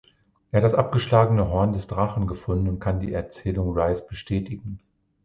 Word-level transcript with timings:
Er 0.51 0.57
hat 0.57 0.63
das 0.63 0.73
abgeschlagene 0.73 1.47
Horn 1.51 1.73
des 1.73 1.85
Drachen 1.85 2.25
gefunden 2.25 2.67
und 2.67 2.79
kann 2.79 2.99
die 3.01 3.13
Erzählung 3.13 3.77
Ruys 3.77 4.03
bestätigen. 4.07 4.79